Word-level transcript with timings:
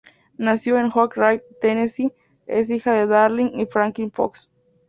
Nació 0.39 0.79
en 0.79 0.89
Oak 0.91 1.15
Ridge, 1.15 1.43
Tennessee, 1.61 2.11
es 2.47 2.71
hija 2.71 2.91
de 2.91 3.05
Darlene 3.05 3.51
y 3.61 3.67
Franklin 3.67 4.11
Fox. 4.11 4.49